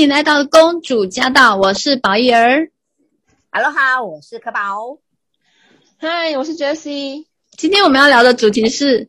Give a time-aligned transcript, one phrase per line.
[0.00, 2.70] 迎来到公主驾到，我是宝仪儿。
[3.50, 4.98] Hello 哈，我是可宝。
[6.00, 7.24] Hi，我是 Jessie。
[7.56, 9.08] 今天我们要聊的主题是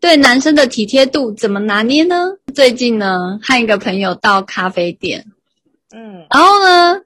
[0.00, 2.32] 对男生的体贴度怎么拿捏呢？
[2.52, 5.24] 最近呢，和一个朋友到咖啡店，
[5.94, 7.02] 嗯，然后呢，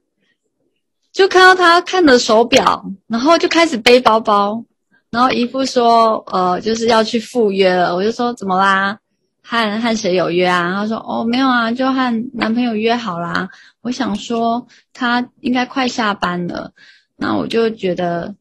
[1.13, 4.65] 就看到他看着手表，然后就开始背包包，
[5.11, 7.95] 然后一副说，呃，就是要去赴约了。
[7.95, 9.01] 我就说怎么啦？
[9.43, 10.73] 和和谁有约啊？
[10.75, 13.51] 他说哦，没有啊，就和男朋友约好啦。
[13.83, 16.73] 我想说他应该快下班了，
[17.17, 18.35] 那我就觉得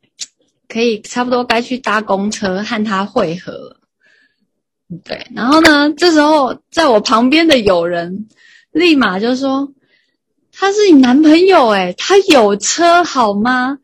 [0.67, 3.77] 可以差不多该去搭公车和他会合。
[5.03, 8.27] 对，然后呢，这时候在我旁边的友人
[8.71, 9.71] 立马就说
[10.53, 13.79] ：“他是你男朋友诶，他有车好吗？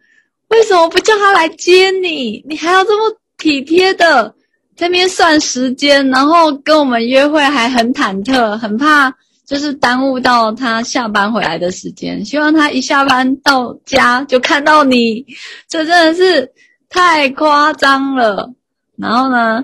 [0.49, 2.45] 为什么不叫他来接你？
[2.47, 4.35] 你还要这么体贴的？”
[4.77, 9.11] 在那边算时间，然后跟我们约会还很忐忑，很怕
[9.43, 12.23] 就是耽误到他下班回来的时间。
[12.23, 15.25] 希望他一下班到家就看到你，
[15.67, 16.53] 这真的是
[16.89, 18.53] 太夸张了。
[18.95, 19.63] 然后呢，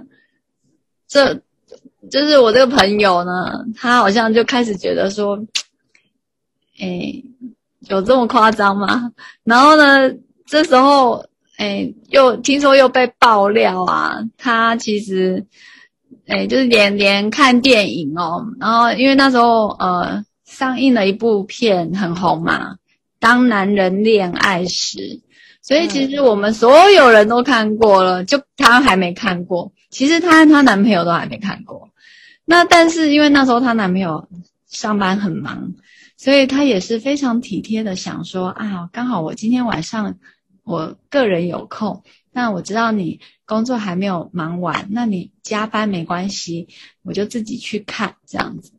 [1.07, 1.35] 这
[2.09, 5.37] 就是我这个朋友呢，他好像就开始觉得说，
[6.79, 7.23] 诶，
[7.81, 9.11] 有这么夸张吗？
[9.43, 10.11] 然后呢，
[10.47, 11.23] 这时候。
[11.63, 14.19] 哎，又听说又被爆料啊！
[14.37, 15.45] 他其实，
[16.27, 18.45] 哎，就是连连看电影哦。
[18.59, 22.73] 然后因为那时候呃上映了一部片很红嘛，
[23.17, 24.97] 《当男人恋爱时》，
[25.61, 29.71] 所以其实我们所有人都看过了，就她还没看过。
[29.89, 31.91] 其实她和她男朋友都还没看过。
[32.43, 34.27] 那但是因为那时候她男朋友
[34.67, 35.75] 上班很忙，
[36.17, 40.15] 所以她也是非常体贴的想说啊，刚好我今天晚上。
[40.63, 46.67] 我个人有空，那我知道你工作还没有忙完，那你加班没关系，
[47.03, 48.71] 我就自己去看这样子。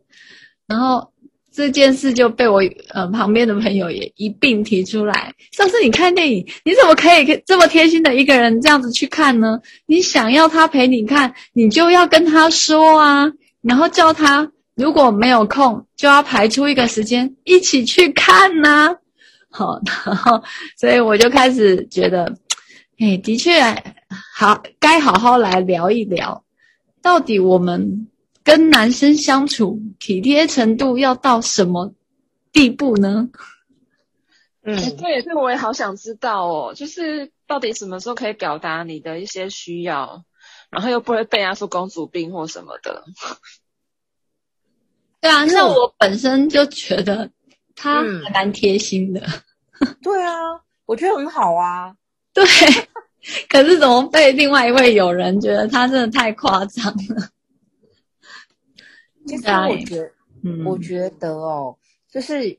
[0.66, 1.12] 然后
[1.52, 5.34] 这件事就被我呃旁边的朋友也一并提出来。
[5.52, 9.60] 上次你看电影，你怎么可以这么贴心的一个人这样子去看呢？
[9.86, 13.30] 你想要他陪你看，你就要跟他说啊，
[13.60, 18.96] 然后叫他如果没有空，就要排出一个时间一起去看呐。
[19.56, 20.42] 好， 然后
[20.76, 22.36] 所以我就开始觉得，
[22.98, 23.52] 哎，的确
[24.34, 26.44] 好，该好好来聊一聊，
[27.00, 28.08] 到底我们
[28.42, 31.94] 跟男生相处体贴程度要到什么
[32.52, 33.28] 地步呢？
[34.64, 40.24] 嗯，这也是我也好想知道哦，就是到底什么时候可以表达你的一些需要，
[40.68, 43.04] 然后又不会被人家说公主病或什么的。
[45.22, 47.30] 对啊，那我本身就觉得。
[47.74, 49.20] 他还蛮贴心的，
[49.80, 50.30] 嗯， 对啊，
[50.86, 51.94] 我觉得很好啊。
[52.34, 52.44] 对，
[53.48, 57.28] 可是怎么被另外一位友人觉得他真的太夸张了？
[59.26, 60.10] 其实我觉得，
[60.42, 61.76] 嗯，我觉得哦，
[62.10, 62.58] 就是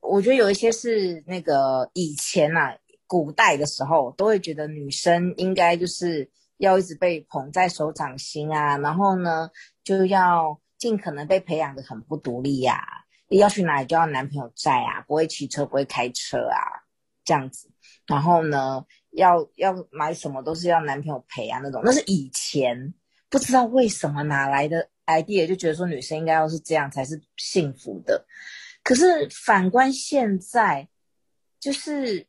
[0.00, 2.76] 我觉得有一些是那个以前啊，
[3.06, 6.28] 古代的时候都会觉得女生应该就是
[6.58, 9.48] 要一直被捧在手掌心啊，然后呢
[9.82, 13.07] 就要尽可能被培养的很不独立呀，啊。
[13.36, 16.58] 要去哪里就要男朋友在啊，不会骑车，不会开车啊，
[17.24, 17.70] 这样子。
[18.06, 21.82] 然后呢，要要买什么都是要男朋友陪啊，那种。
[21.84, 22.94] 那是以前
[23.28, 28.24] 不知道为什么哪来的 idea，就觉得说女生应该要是这样才是幸福的。
[28.82, 30.88] 可是反观现在，
[31.60, 32.26] 就是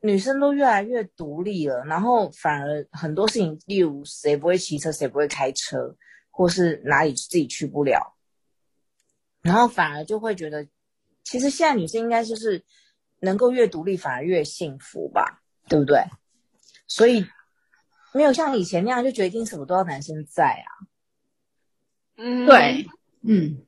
[0.00, 5.92] 女生都越来越独立了，然后反而很多事情，例如谁不会骑车，谁不会开车，
[6.30, 8.16] 或是哪里自己去不了。
[9.42, 10.66] 然后反而就会觉得，
[11.24, 12.62] 其实现在女生应该就是
[13.20, 16.04] 能够越独立，反而越幸福吧，对不对？
[16.86, 17.24] 所以
[18.12, 20.68] 没有像以前那样就决定什么都要男生在啊。
[22.16, 22.86] 嗯，对，
[23.22, 23.64] 嗯。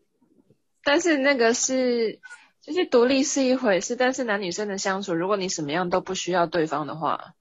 [0.84, 2.20] 但是那个是，
[2.60, 7.34] 就是独立是一回事，但是男女生的相处，如果你什么样都不需要对方的话，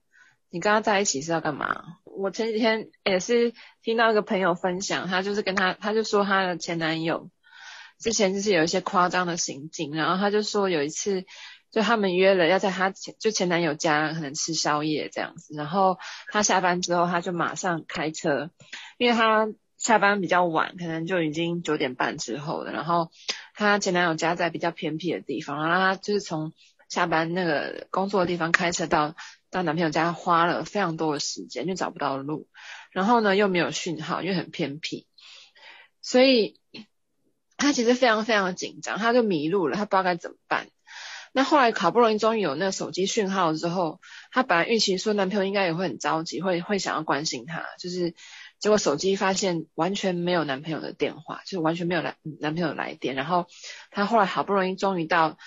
[0.48, 1.98] 你跟他在一起是要干嘛？
[2.04, 3.52] 我前几天也是
[3.82, 7.28] 听到一个朋友分享，他就是跟他，他就说他的前男友。
[8.02, 11.24] 之前就是有一些夸张的行径，然后他就说有一次，
[11.70, 15.98] 就他们约了要在他前就前男友家可能吃宵夜这样子，然后
[16.32, 18.50] 他下班之后他就马上开车，
[18.98, 23.10] 因为他下班比较晚，可能就已经九点半之后了，然后
[23.54, 26.52] 他前男友家在比较偏僻的地方，然后他就是从
[26.88, 29.14] 下班那个工作的地方开车到
[29.48, 32.48] 到男朋友家，花了非常多的时间，就找不到路，
[32.90, 35.06] 然后呢又没有讯号，因为很偏僻，
[36.00, 36.60] 所以。
[37.62, 40.66] 他其实非常非常紧张，他就迷路了，他不知道该怎么办。
[41.32, 44.00] 那后来好不容易终于有那个手机讯号之后，
[44.32, 48.14] 他本来预期说男朋友应该也会很着急，会会想要关心他，就是
[48.58, 53.14] 结果手机发现完全没有男朋友的电话，就是完全没有来男朋友来电。
[53.14, 53.46] 然后
[53.92, 55.38] 她后来好不容易终于到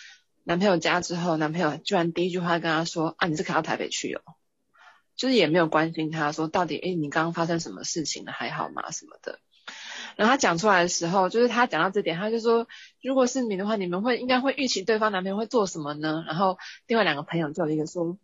[0.45, 4.21] 男朋友家之后，男朋友居然第一句话跟她说：“啊，你是开到台北去哦。”
[5.17, 8.31] 就是也没有关心她说到底，诶，你刚刚发生什么事情了？
[8.31, 8.89] 还好吗？
[8.91, 9.39] 什么的。
[10.15, 12.67] 然后他讲出来的时候，就是他讲到这点，他就说
[13.01, 16.57] ：“如果是你的话，你们会应该会预期对方男朋友会做什么呢？”然后
[16.87, 18.17] 另外两个朋友就有一个说：“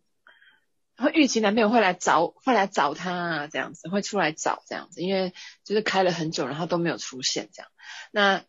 [0.96, 5.32] 会预期男朋友会来找，会来找他啊，这样子会出来找这样子，因为
[5.64, 7.70] 就是开了很久，然后都没有出现这样。”
[8.12, 8.44] 那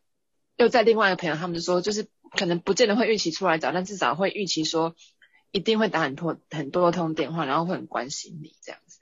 [0.56, 4.96] 又在另外一个朋友，他们就说：“就是可能不见得会预期出来找，但至少会预期说
[5.52, 9.00] 一定会打很多很多通电话，然后会很关心你这样子。”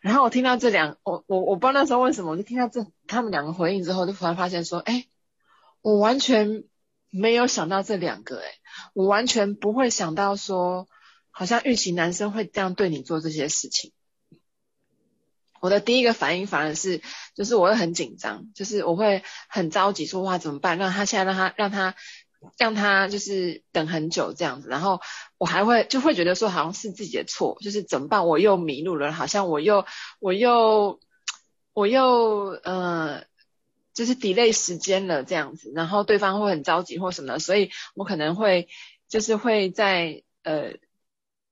[0.00, 5.06] 然后我听到这两，我我我不知道那时候为什么，我就听到这他们两个回应之后，就突然发现说，哎，
[5.82, 6.64] 我完全
[7.10, 8.46] 没有想到这两个，哎，
[8.94, 10.88] 我完全不会想到说，
[11.30, 13.92] 好像预期男生会这样对你做这些事情。
[15.60, 17.02] 我的第一个反应反而是，
[17.34, 20.78] 就是我会很紧张，就是我会很着急，说哇怎么办？
[20.78, 21.94] 让他现在让他让他。
[22.58, 25.00] 让他就是等很久这样子，然后
[25.38, 28.26] 我还会就会觉得说好像是自己的错，就是怎么办？
[28.26, 29.84] 我又迷路了，好像我又
[30.18, 31.00] 我又
[31.72, 33.24] 我又呃，
[33.94, 38.68] 就是 delay 时间了这样子，然后对方会很着急或什么，所以我可能会
[39.08, 40.74] 就是会在呃。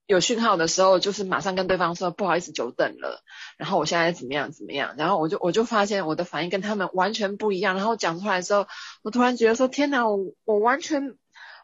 [0.08, 3.22] 有讯号的时候，就是马上跟对方说不好意思久等了，
[3.58, 8.66] 然后我现在怎么样怎么样，然后我就我就发现我的反应跟他们完全不一样，然后讲出来的时候，
[9.02, 11.14] 我突然觉得说天哪，我我完全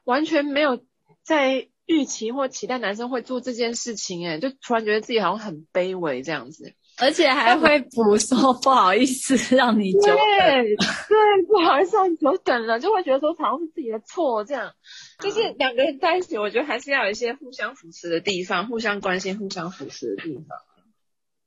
[0.04, 0.84] 完全没有
[1.22, 6.74] 在预期或期待男生会做这件事情，诶，就突然觉得自己好像很卑微这样子。
[6.98, 14.72] 而且还会补说不好意思让你久等，对，对，不好意思让你久等了，就会觉得说好像是自己的错，这样，
[15.18, 20.58] 就是两个人在一起，我觉得还是要有一些互相扶持的地方，互相关心、互相扶持的地方。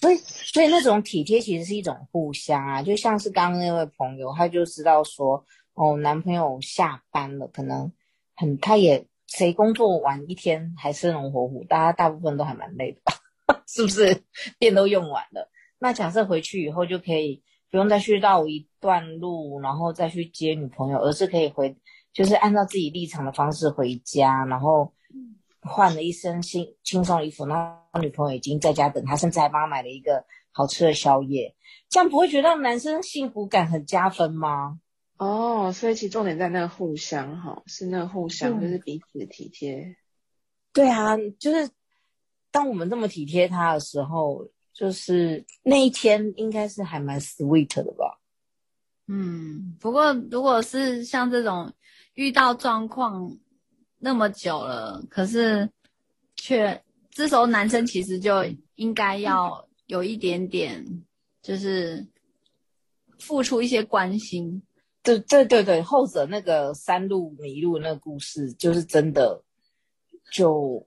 [0.00, 7.90] 所以所以那种体贴其实是一种互相啊，就像是刚刚那位朋友，他就知道说，哦，男朋友下班了，可能
[8.36, 9.06] 很，他也。
[9.30, 13.14] 谁工作完一天还生龙活虎，大家大部分都还蛮累的吧？
[13.66, 14.24] 是不是？
[14.58, 15.48] 电都用完了，
[15.78, 21.76] 那假设回去以后就可以不用再去绕一段路，然后再去接女朋友，而是可以回，
[22.12, 24.92] 就是按照自己立场的方式回家，然后
[25.62, 27.56] 换了一身轻轻松衣服，然
[27.92, 31.54] 后女朋友已经在家等他，甚至还帮他买了一个好吃的宵夜，
[31.88, 34.80] 这样不会觉得男生幸福感很加分吗？
[35.20, 39.94] 哦，所以其实重点在那个互相哈，是那个互相，就是彼此体贴。
[40.72, 41.68] 对啊，就是
[42.50, 48.18] 当我们这么体贴他的时候，就是那一天应该是还蛮 sweet 的吧。
[49.08, 51.70] 嗯，不过如果是像这种
[52.14, 53.36] 遇到状况
[53.98, 55.68] 那么久了，可是
[56.34, 58.42] 却这时候男生其实就
[58.76, 60.82] 应该要有一点点，
[61.42, 62.08] 就是
[63.18, 64.62] 付出一些关心。
[65.02, 69.42] 对对对对，后者那个山路迷路那个故事，就是真的，
[70.30, 70.86] 就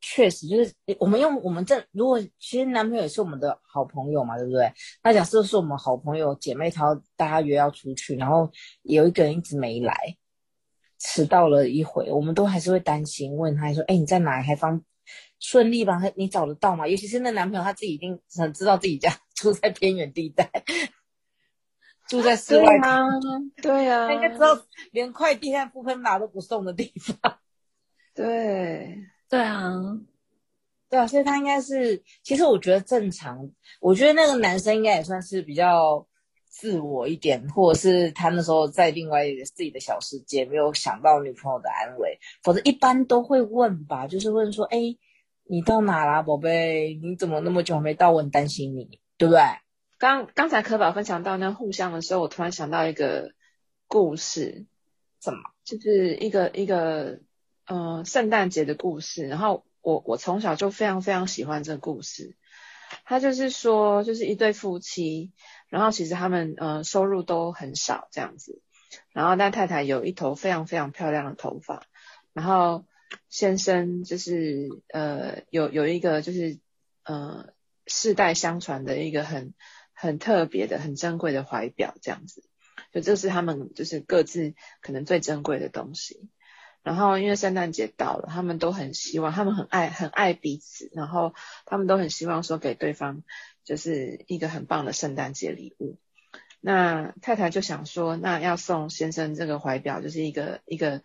[0.00, 4.72] 确实就是我们用我们这如果其实男朋友也是我们的好朋友嘛，对不对？
[5.02, 8.50] 那假设是我们好朋友姐妹淘，大家约要出去，然后
[8.82, 9.94] 有一个人一直没来，
[10.98, 14.42] 迟到了一回，我们都还是会担心，问他说：“哎，你在哪？
[14.42, 14.82] 还方
[15.38, 16.00] 顺利吧？
[16.16, 20.50] 你找得到吗？”尤其是那男朋友他自己一定很知道自己家 住在偏远地带。
[22.10, 23.08] 住在室外吗？
[23.62, 24.48] 对呀、啊，他应该知道
[24.90, 27.38] 连快递和富胖达都不送的地方。
[28.12, 28.98] 对，
[29.28, 29.70] 对啊，
[30.88, 33.48] 对啊，所以他应该是，其实我觉得正常，
[33.80, 36.04] 我觉得那个男生应该也算是比较
[36.48, 44.78] 自我一点，或者是他那时候在另外一个自己的小世界，没有想到女朋友的安慰，否则一般都会问吧，就是问说，哎，
[45.44, 46.98] 你到哪啦，宝贝？
[47.00, 48.10] 你怎么那么久还没到？
[48.10, 49.40] 我很担心你，对不对？
[50.00, 53.34] 刚刚才可宝分享到那互相的时候，我突然想到一个
[53.86, 54.64] 故事，
[55.20, 55.38] 什么？
[55.62, 57.20] 就是一个一个
[57.66, 59.28] 呃圣诞节的故事。
[59.28, 62.34] 然后我我从小就非常非常喜欢这个故事。
[63.04, 65.32] 他就是说，就是一对夫妻，
[65.68, 68.62] 然后其实他们呃收入都很少这样子。
[69.12, 71.82] 然后但太太有一头非常非常漂亮的头发，
[72.32, 72.86] 然后
[73.28, 76.58] 先生就是呃有有一个就是
[77.04, 77.50] 呃
[77.86, 79.52] 世代相传的一个很。
[80.00, 82.42] 很特别的、很珍贵的怀表，这样子，
[82.90, 86.30] 就这是他们就是各自可能最珍贵的东西。
[86.82, 91.34] 然后因为圣诞节到了，他们都很希望，他们很爱、很爱彼此，然后
[91.66, 93.22] 他们都很希望说给对方
[93.62, 95.98] 就是一个很棒的圣诞节礼物。
[96.62, 101.02] 那太太就想说，那要送先生这个怀表，就是一个一个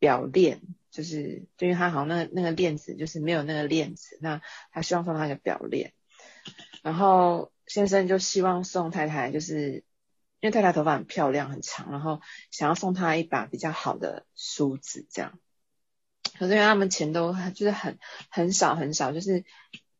[0.00, 0.60] 表链，
[0.90, 5.92] 就是因为他好像那个那个链子就是没有那个链子，那他希望送他一个表链，
[6.82, 9.84] 然后先生就希望送太太，就是
[10.40, 15.38] 因为太太头发很漂亮很长，然后想要送她一把比较好的梳子这样，
[16.38, 17.98] 可是因为他们钱都就是很
[18.30, 19.44] 很少很少，就是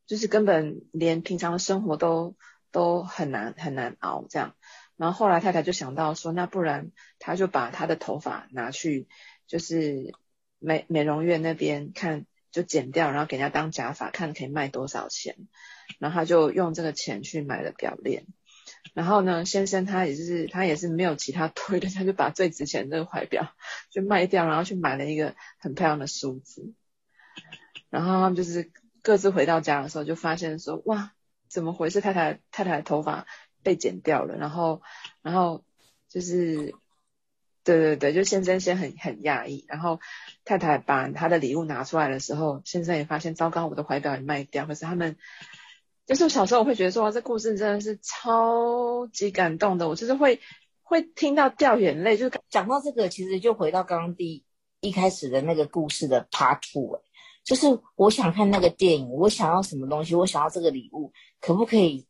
[0.06, 2.36] 就是根本连平常的生活都
[2.70, 4.54] 都很难很难熬这样，
[4.96, 9.08] 然后后来太太就想到说，那不然他就把他的头发拿去
[9.46, 10.14] 就是。
[10.60, 15.34] 美美容院那边看就剪掉，然后给人家当假发，看可以卖多少钱。
[15.98, 18.26] 然后他就用这个钱去买了表链。
[18.92, 23.52] 然后呢，先生他也是他也是没有其他推的，他就把最值钱的这个怀表
[23.90, 26.72] 就卖掉，然后去买了一个很漂亮的梳子。
[27.90, 28.70] 然后他们就是
[29.02, 31.10] 各自回到家的时候，就发现说哇，
[31.48, 32.00] 怎么回事？
[32.00, 33.26] 太太太太的头发
[33.64, 34.80] 被剪掉了，然后
[35.22, 35.64] 然后
[36.08, 36.72] 就是。
[37.64, 39.98] 对对对，就先生先很很讶异，然后
[40.44, 44.66] 太太把他的礼物拿出来的时候，先生也发现糟糕，我的怀表也卖掉。
[44.66, 45.16] 可是他们，
[46.06, 50.38] 就是我小时候我会觉得说，这故事真的是超级感动的，我就是会
[50.82, 52.18] 会听到掉眼泪。
[52.18, 54.44] 就是讲到这个，其实就回到刚刚第一,
[54.80, 57.00] 一开始的那个故事的 part two，
[57.44, 62.06] 就是我想看那个电影，我想要什么东西，我想要这个礼物，可不可以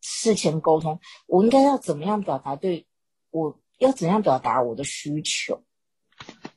[0.00, 0.98] 事前沟通？
[1.28, 2.84] 我应该要怎么样表达对
[3.30, 3.56] 我？
[3.78, 5.62] 要怎样表达我的需求？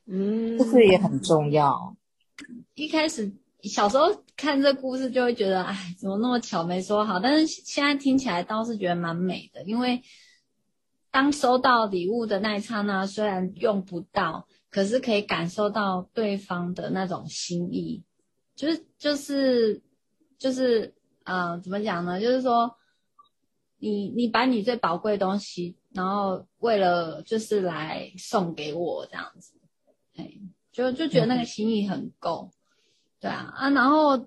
[0.06, 1.96] 嗯，这个也很重要。
[2.74, 7.20] 一开始小时候看这故事就会觉得，哎，怎么那么巧没说好？
[7.20, 10.02] 但是现在听起来倒是觉得蛮美的，因为
[11.12, 18.04] 当收到礼物的那一刹那，虽然用不到，可是可以感受到对方的那种心意，
[18.56, 19.84] 就是就是
[20.40, 22.20] 就是，呃，怎么讲呢？
[22.20, 22.76] 就是说，
[23.78, 25.78] 你你把你最宝贵的东西。
[25.94, 29.54] 然后为了就是来送给我这样子，
[30.16, 30.32] 哎，
[30.72, 32.50] 就就觉得那个心意很够，
[33.20, 34.18] 对啊啊，然后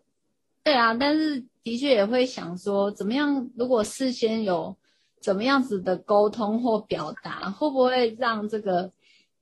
[0.62, 3.50] 对啊，但是的确也会想说，怎么样？
[3.56, 4.76] 如果事先有
[5.20, 8.92] 怎么样子的沟通或表达，会不会让这个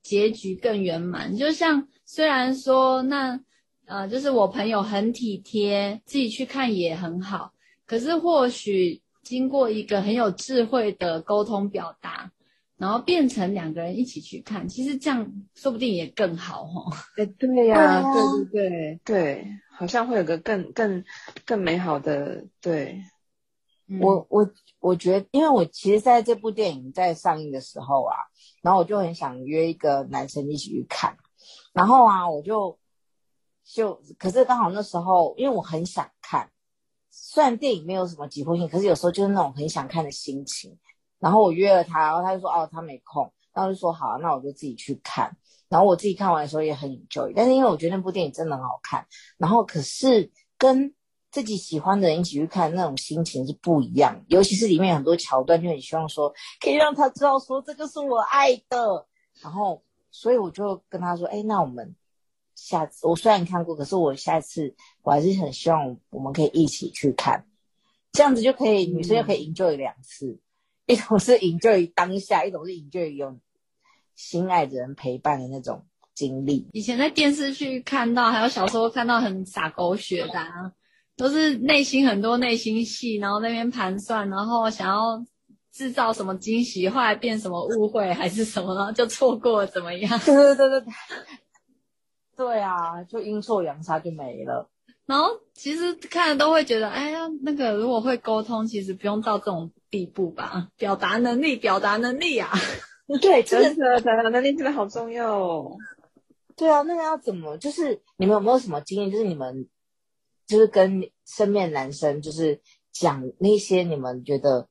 [0.00, 1.36] 结局更圆满？
[1.36, 3.40] 就像虽然说那
[3.86, 7.52] 呃，就是我朋友很体贴，自己去看也很好，
[7.84, 9.01] 可是或许。
[9.22, 12.30] 经过一个很有智慧的沟通表达，
[12.76, 16.92] 然后变成两个人一起去看，其实这样说不定也更好哦。
[17.16, 21.04] 对 对呀，对对对对，好像会有个更更
[21.46, 23.02] 更美好的对。
[24.00, 24.50] 我我
[24.80, 28.16] 我觉得，因为我其实在这部电影在上映的时候啊，
[28.62, 31.14] 然后我就很想约一个男生一起去看，
[31.74, 32.78] 然后啊，我就
[33.64, 36.48] 就可是刚好那时候，因为我很想看。
[37.14, 40.76] 虽然电影没有什么急迫性，可是有时候就是那种很想看的心情。
[41.18, 45.36] 然后我约了他，然后他就说哦，他没空，然后就说好啊，那我就自己去看。
[45.68, 50.92] 然后我自己看完的时候也很 enjoy，但是因为我觉得那部电影真的很好看，然后可是跟
[51.30, 59.06] 自己喜欢的人一起去看那种心情是不一样，尤其是里面很多桥段，就很希望说可以让他知道说这个是我爱的。
[59.40, 61.94] 然后所以我就跟他说，哎，那我们。
[62.64, 67.44] 下次我虽然看过，可是我下次我还是很希望我们可以一起去看，
[68.12, 70.38] 这样子就可以，女生就可以 enjoy 两次，嗯、
[70.86, 73.36] 一种是 enjoy 当下，一种是 enjoy 有
[74.14, 76.68] 心爱的人陪伴的那种经历。
[76.72, 80.72] 以前在电视剧看到，还有小时候看到很洒狗血的、啊，
[81.16, 85.20] 都是内心很多内心戏，然后那边盘算，然后想要
[85.72, 90.16] 制造什么惊喜，后来变什么误会还是什么，然后就错过，怎么样？
[90.24, 90.84] 对对对对
[92.36, 92.60] 对。
[92.60, 94.68] 啊，就阴错阳差就没了。
[95.04, 100.68] 然后其实看了都会觉得，哎呀，那个如果会沟通，其实不用到这种地步吧？
[100.76, 102.48] 表达能力，表达能力啊，
[103.20, 105.76] 对，真的，表达能力真的好重要哦。
[106.56, 107.58] 对啊，那个要怎么？
[107.58, 109.10] 就是你们有没有什么经验？
[109.10, 109.68] 就是你们
[110.46, 112.60] 就是跟身边男生，就是
[112.92, 114.68] 讲那些你们觉得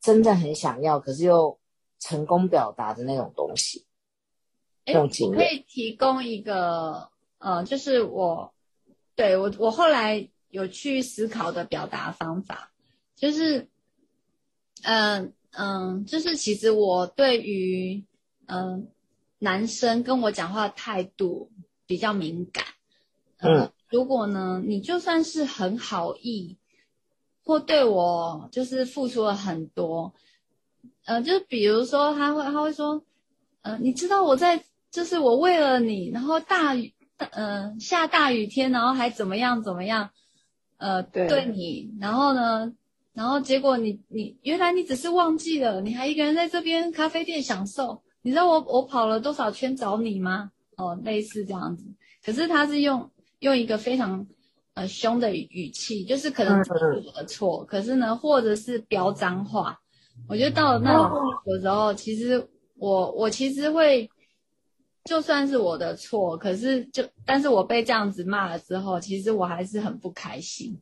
[0.00, 1.58] 真的很想要，可是又
[2.00, 3.85] 成功表达的那种东西。
[4.86, 8.54] 哎，我可以提供一个，呃，就是我，
[9.16, 12.70] 对，我，我后来有去思考的表达方法，
[13.16, 13.66] 就是，
[14.84, 18.04] 嗯、呃、嗯，就是其实我对于，
[18.46, 18.82] 嗯、呃，
[19.40, 21.50] 男生跟我讲话的态度
[21.84, 22.64] 比较敏感，
[23.38, 26.56] 呃、嗯，如果呢，你就算是很好意，
[27.42, 30.14] 或对我就是付出了很多，
[31.06, 33.02] 呃，就比如说他会他会说，
[33.62, 34.62] 嗯、呃，你知道我在。
[34.90, 40.10] 就是我为了你，然后大雨，嗯、呃，下大雨天，然后还怎么样怎么样，
[40.78, 42.72] 呃，对，对你，然后呢，
[43.12, 50.50] 然后结果你你原来你只是忘记了，你还一个人在这边咖啡店享受，你知道我我跑了多少圈找你吗？
[50.76, 51.84] 哦，类似这样子。
[52.24, 54.26] 可是他是用用一个非常
[54.74, 56.72] 呃凶的语气，就是可能是
[57.06, 59.78] 我的错，可是呢，或者是飙脏话。
[60.28, 64.08] 我觉得到了那种有时候，其实我我其实会，
[65.06, 70.78] 就算是我的错，可是就但是我被这样子骂了之后，其实我还是很不开心。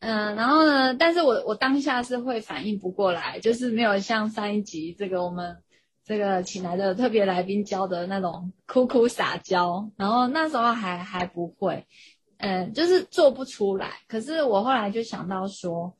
[0.00, 5.56] 嗯、然后呢，但是我我当下是会反应不过来，就是没有像上一集这个我们
[6.04, 11.86] 这个请来的特别来宾教的那种哭哭撒娇，然后那时候还还不会，
[12.38, 13.92] 嗯、就是做不出来。
[14.06, 15.92] 可是我后来就想到说。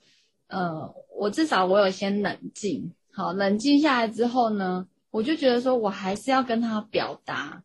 [0.49, 7.62] 呃，我至少我有先冷静，好，冷静下来之后呢，我就觉得说我还是要跟他表达，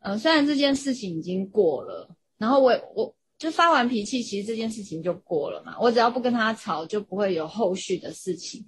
[0.00, 8.66] 呃，虽然这件事情已经过了，然后我我就发完脾气，其实这件事情就过了嘛，我只要不跟他吵，就不会有后续的事情。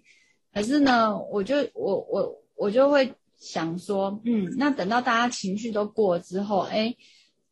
[0.55, 6.95] 可是呢，我就我我我就会想说，嗯，那等到大家情绪都过了之后，哎，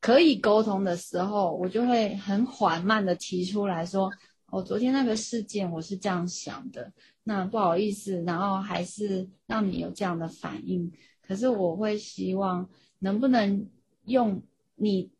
[0.01, 4.11] 可以沟通的时候，我就会很缓慢的提出来说。
[4.51, 6.91] 我、哦、昨天那个事件，我是这样想的，
[7.29, 10.91] 那不好意思，然后还是让你有这样的反应。
[11.21, 12.67] 可是我会希望，
[13.01, 13.69] 能不能
[14.07, 14.43] 用
[14.77, 15.11] 你，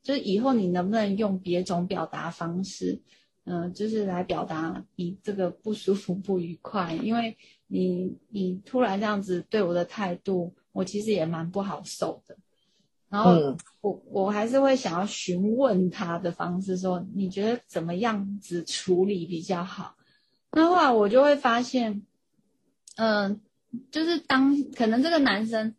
[0.00, 3.02] 就是以后你能不能用别种表达方式，
[3.46, 12.36] 嗯、呃，就是来表达你这个不舒服、不愉快，因为你你突然这样子对我的态度，我其实也蛮不好受的。
[13.08, 13.32] 然后
[13.80, 19.95] 我、嗯、我还是会想要询问他的方式，说你觉得怎么样子处理比较好？
[20.56, 22.00] 那后来我就会发现，
[22.96, 23.42] 嗯、
[23.90, 25.74] 就是当可能这个男生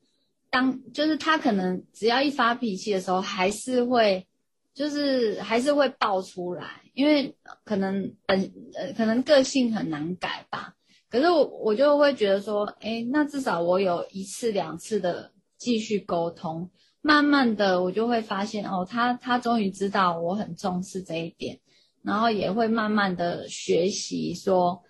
[0.51, 4.27] 当就是他可能只要一发脾气的时候，还是会
[4.75, 10.75] 就是还是会爆出来，因为可能本呃可能个性很难改吧。
[11.09, 16.69] 可是我我就会觉得说，哎，那至少我有一次两次的继续沟通。
[17.01, 21.59] 慢慢的，我就会发现哦，他他终于知道我很重视这一点，
[22.07, 24.81] 然后也会慢慢的学习说，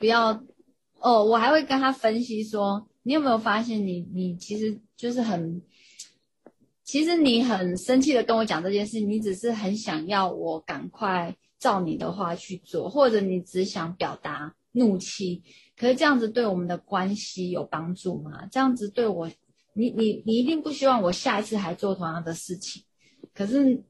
[0.00, 0.42] 不要
[0.98, 5.62] 哦，我还会跟他分析说，你有没有发现你你其实就是很，
[6.82, 15.42] 其实你很生气的跟我讲这件事，你只是很想要我赶快照你的话去做，或者你只想表达怒气，
[15.76, 18.46] 可是这样子对我们的关系有帮助吗？
[18.50, 19.30] 这样子对我？
[19.74, 22.82] 你你你一定不希望我下一次还做同样的事情，
[23.32, 23.80] 可是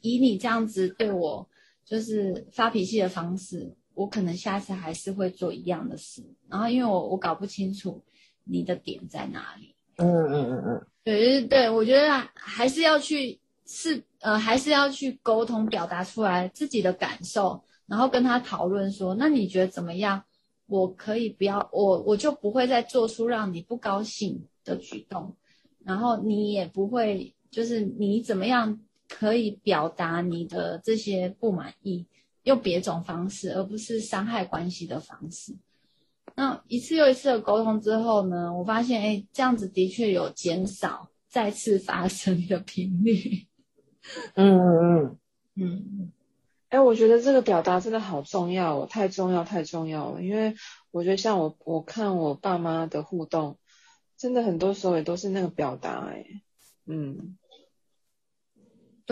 [0.00, 1.48] 以你这样子对我
[1.84, 6.22] 就是发脾气的方式，我可能下次还是会做一样的事。
[6.48, 8.02] 然后因为我我搞不清楚
[8.44, 9.74] 你的点在哪里。
[9.96, 20.24] 嗯嗯嗯嗯，对对对，我觉得还是要去是呃还是要去沟通表达出来自己的感受，然后跟他讨论说，那你觉得怎么样？
[20.66, 25.36] 我可以不要我我就不会再做出让你不高兴的举动，
[25.84, 28.80] 然后你也不会，就是你怎么样
[29.12, 32.06] 可以表达你的这些不满意，
[32.44, 35.54] 用别种方式，而不是伤害关系的方式。
[36.34, 43.46] 那一次又一次的沟通之后呢，我发现，哎，这样子的确有减少再次发生的频率。
[44.34, 45.18] 嗯嗯
[45.54, 46.12] 嗯嗯，
[46.70, 50.54] 哎，我觉得这个表达真的好重要哦，太重要太重要了，因为
[50.90, 53.58] 我觉得像我我看我爸妈的互动。
[54.14, 56.24] 真的很多时候也都是那个表达哎，
[56.86, 57.36] 嗯，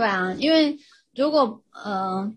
[0.01, 0.79] 对啊，因为
[1.15, 2.33] 如果呃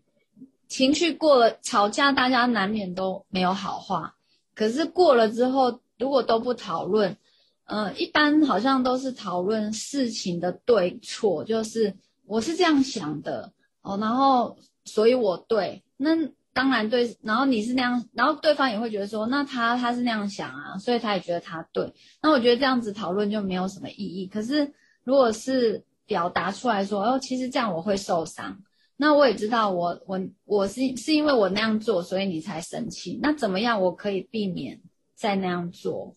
[0.67, 4.15] 情绪过了，吵架大家难免都没有好话，
[4.53, 7.15] 可是过了之后，如果都不讨论，
[7.63, 11.95] 呃，一般好像都是讨论事情的对错，就是
[12.25, 16.09] 我是这样想的哦，然后所以我对那。
[16.55, 21.91] 当然对，然后你是那样，然后对方也会觉得说，那他他是那样想啊，所以他也觉得他对。
[22.21, 24.27] 那我觉得这样子讨论就没有什么意义。
[24.27, 24.71] 可是
[25.03, 28.61] 如果是表达出来说，哦，其实这样我会受伤，
[28.97, 33.19] 那我也知道我我我是是因为我那样做，所以你才生气。
[33.21, 34.81] 那怎么样我可以避免
[35.15, 36.15] 再那样做？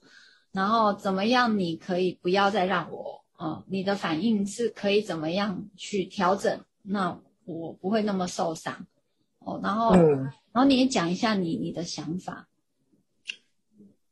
[0.53, 6.61] 然后怎么样你可以不要再让我，呃，你的反应是可以怎么样去调整？
[6.83, 8.87] 那我不会那么受伤。
[9.39, 12.49] 哦，然后，嗯、然后你也讲一下你你的想法，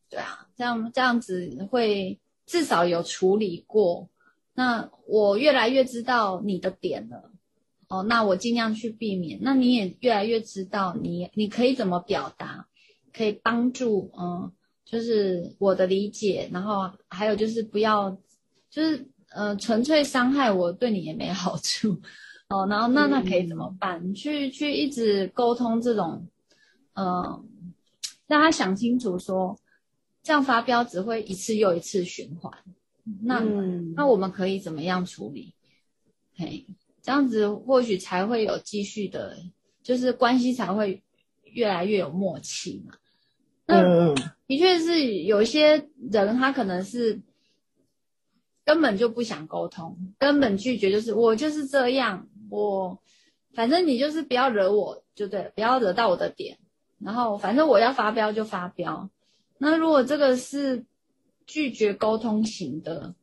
[0.09, 4.09] 对啊，这样这样子会至少有处理过。
[4.55, 7.31] 那我越来越知道你的点了，
[7.89, 9.39] 哦，那我尽量去避免。
[9.43, 12.67] 那你也越来越知道你你可以怎么表达，
[13.13, 14.53] 可以帮助嗯，
[14.85, 16.49] 就是我的理解。
[16.53, 18.17] 然后还有就是不要，
[18.71, 22.01] 就是呃，纯粹伤害我，对你也没好处。
[22.49, 24.01] 哦，然后那那可以怎么办？
[24.07, 26.29] 嗯、去去一直沟通这种，
[26.93, 27.45] 嗯、呃，
[28.29, 29.59] 让他想清楚说，
[30.23, 32.53] 这样发飙只会一次又一次循环。
[33.23, 35.55] 那、嗯、那我们可以怎么样处理？
[36.37, 36.67] 嘿，
[37.03, 39.37] 这样子或许才会有继续的，
[39.83, 41.03] 就是关系才会
[41.45, 42.95] 越来越有默契嘛。
[43.67, 44.15] 那
[44.47, 47.21] 的确是有一些人，他可能是
[48.65, 52.99] 根本就不想沟通，根本拒绝，就是我就是这样，我
[53.55, 56.59] 反正你就是不要惹我就对了，不要惹到我的点，
[56.99, 59.09] 然后反正我要发飙就发飙。
[59.57, 60.85] 那如果这个是
[61.47, 63.15] 拒绝沟通型的，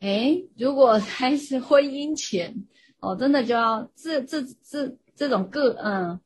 [0.00, 2.66] 哎，如果还是婚姻前
[3.00, 6.18] 哦，真的就要这这这这种个嗯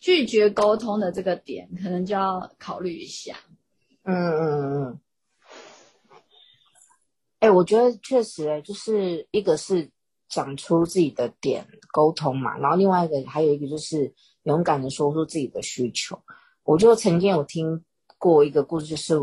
[0.00, 3.36] 拒绝沟通的这个点，可能就要考虑一下。
[4.02, 5.00] 嗯嗯嗯。
[7.38, 9.88] 哎，我觉得确实，哎，就是一个是
[10.28, 16.20] 讲出自己的点沟通嘛，然后另外一个还有一个就是勇敢的说出自己的需求。
[16.64, 17.84] 我就曾经有听
[18.18, 19.14] 过一个故事，就是。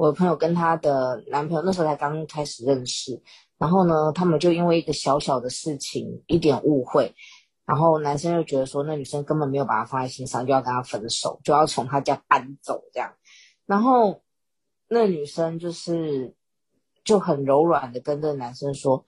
[0.00, 3.20] 我朋友跟她的男朋友那时候才刚开始认识，
[3.58, 7.14] 然后呢，他们就因为一个小小的事情，一点误会，
[7.66, 13.12] 然后男生就觉得说那女生根本没有把他放在心上，就要跟他分手，就要从他家搬走这样。
[13.66, 14.22] 然后
[14.88, 16.34] 那女生就是
[17.04, 19.04] 就很柔软的跟这个男生说：“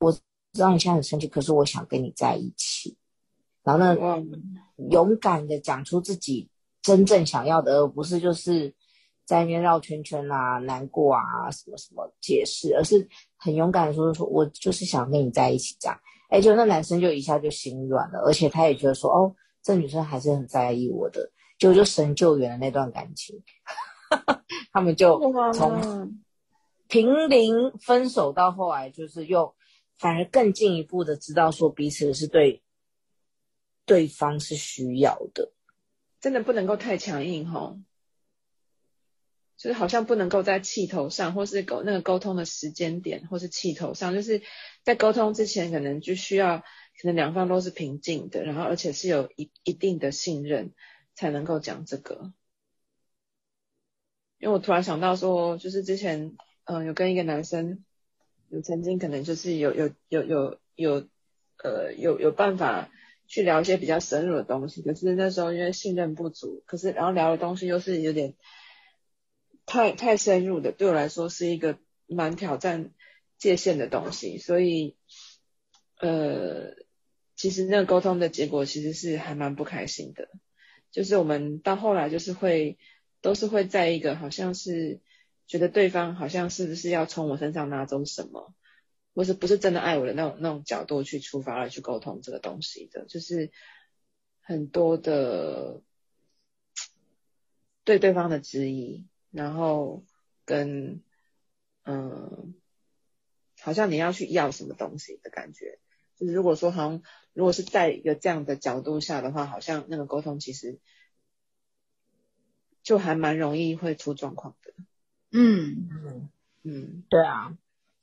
[0.00, 0.20] 我知
[0.60, 2.94] 道你现在很生气，可是我想跟你在一起。”
[3.64, 3.96] 然后呢，
[4.90, 6.50] 勇敢的讲出自己
[6.82, 8.74] 真正想要的，而不是就是。
[9.28, 16.00] 在那边绕圈圈啊，难过啊，什么什么解释，而是很勇敢的说说，我就是想跟你在一起这样。
[16.30, 23.42] 哎，就那男生就一下就心软了，而且他也觉得说，哦，这女生还是很在意我的，就就神救援了那段感情。
[24.72, 25.20] 他们就
[25.52, 26.18] 从
[26.86, 29.54] 平临分手到后来，就是又
[29.98, 32.62] 反而更进一步的知道说彼此是对
[33.84, 35.52] 对方是需要的，
[36.18, 37.78] 真的不能够太强硬吼。
[39.58, 44.40] 就是好像不能够在气头上，或是沟那个沟通的时间点，或是气头上，就是
[44.84, 50.72] 在沟通之前，可能就需要可能两方都是平静的，然后而且是有一一定的信任，
[51.16, 52.32] 才能够讲这个。
[54.38, 57.84] 因为我突然想到说，就是之前嗯、有跟一个男生
[58.50, 61.08] 有曾经可能就是有有有有有
[61.64, 62.90] 呃有有办法
[63.26, 68.34] 去聊一些比较深入的东西，可是那时候因为信任不足，可是然后聊的东西又是有点。
[69.68, 72.94] 太太深入的，对我来说是一个蛮挑战
[73.36, 74.96] 界限的东西，所以，
[76.00, 76.74] 呃，
[77.36, 80.30] 其实那个沟通的结果其实是还蛮不开心的，
[80.90, 82.78] 就是我们到后来就是会
[83.20, 85.00] 都是会在一个好像是
[85.46, 88.54] 觉得对方好像是不是要从我身上拿走什么，
[89.14, 93.52] 或是不是真的爱我的那种那种角度去出发来去沟通这个东西的，就是
[94.40, 95.82] 很多的
[97.84, 99.06] 对对方的质疑。
[99.30, 100.04] 然后
[100.44, 101.02] 跟
[101.84, 102.54] 嗯，
[103.60, 105.78] 好像你要去要什么东西的感觉，
[106.16, 110.78] 就是如果说好像如果是在一个这样的角度下的话，好像那个沟通其实
[112.82, 114.74] 就还蛮容易会出状况的。
[115.30, 116.28] 嗯嗯
[116.62, 117.56] 嗯，对啊，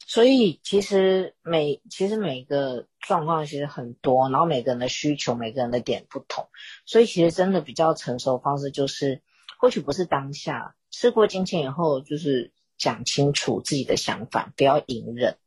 [0.05, 6.47] 所以其实每其实每个状况其实很多，然后每个人的需求、每个人的点不同，
[6.85, 9.21] 所以其实真的比较成熟的方式就是，
[9.59, 10.75] 或许不是当下。
[10.97, 15.37] 事过境迁以后，就是讲清楚自己的想法，不要隐忍。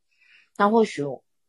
[0.58, 1.02] 那或许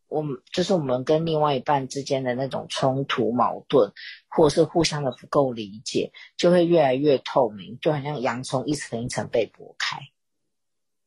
[0.08, 3.92] 我们就是我们跟另外一半之间的那种冲突、矛盾，
[4.30, 10.00] 或者是互相的不够理解，就会越来越透明，就好像洋葱一层一层被剥开。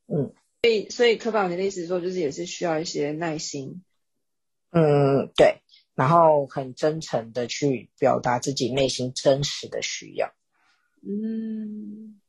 [0.06, 3.82] 嗯，所以所以柯宝，你的意思说，就是也是需要一些耐心。
[4.70, 5.62] 嗯，对，
[5.94, 10.30] 然后很真诚的去表达自己内心真实的需要。
[11.02, 12.20] 嗯。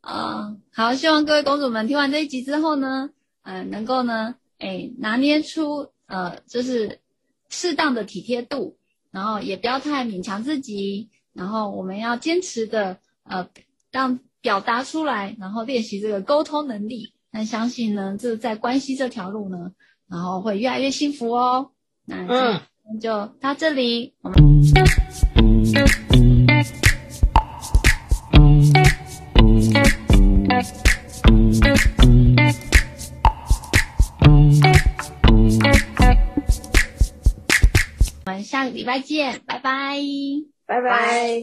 [0.00, 3.10] 啊、哦，好，希望各位公主们听完这一集之后呢，
[3.42, 7.00] 嗯、呃，能够呢，哎，拿捏出呃，就是
[7.48, 8.78] 适当的体贴度，
[9.10, 13.48] 然后也不要太勉强自己，然后我们要坚持的呃，
[13.90, 17.12] 让表达出来，然后练习这个沟通能力。
[17.30, 19.72] 那相信呢，这在关系这条路呢，
[20.08, 21.70] 然后会越来越幸福哦。
[22.06, 22.60] 那嗯，
[23.00, 24.99] 就到这里，我们。
[38.40, 39.98] 们下个礼拜见，拜拜，
[40.66, 41.42] 拜拜。